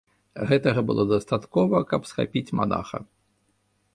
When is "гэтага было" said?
0.51-1.03